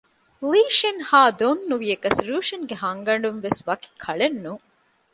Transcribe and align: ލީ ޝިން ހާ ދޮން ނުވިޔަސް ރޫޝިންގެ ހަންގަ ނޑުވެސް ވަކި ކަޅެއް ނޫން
ލީ 0.49 0.61
ޝިން 0.79 1.01
ހާ 1.09 1.21
ދޮން 1.39 1.61
ނުވިޔަސް 1.69 2.21
ރޫޝިންގެ 2.29 2.75
ހަންގަ 2.83 3.13
ނޑުވެސް 3.23 3.61
ވަކި 3.67 3.89
ކަޅެއް 4.03 4.37
ނޫން 4.43 4.65